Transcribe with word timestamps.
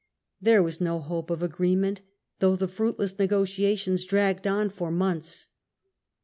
There 0.41 0.63
was 0.63 0.81
no 0.81 0.99
hope 0.99 1.29
of 1.29 1.43
agreement, 1.43 2.01
though 2.39 2.55
the 2.55 2.67
fruitless 2.67 3.19
negotiations 3.19 4.03
dragged 4.03 4.47
on 4.47 4.71
for 4.71 4.89
months. 4.89 5.47